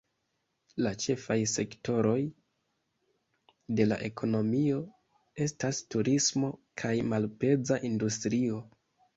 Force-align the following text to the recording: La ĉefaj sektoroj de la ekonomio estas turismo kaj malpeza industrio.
La 0.85 0.91
ĉefaj 1.01 1.35
sektoroj 1.51 2.15
de 3.81 3.87
la 3.91 3.99
ekonomio 4.09 4.81
estas 5.47 5.83
turismo 5.97 6.51
kaj 6.85 6.95
malpeza 7.15 7.79
industrio. 7.93 8.69